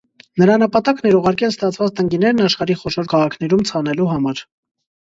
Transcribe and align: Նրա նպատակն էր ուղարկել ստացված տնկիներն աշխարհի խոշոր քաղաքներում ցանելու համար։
Նրա 0.43 0.53
նպատակն 0.61 1.09
էր 1.09 1.17
ուղարկել 1.19 1.53
ստացված 1.53 1.93
տնկիներն 2.01 2.45
աշխարհի 2.49 2.79
խոշոր 2.83 3.13
քաղաքներում 3.15 3.67
ցանելու 3.73 4.15
համար։ 4.17 4.49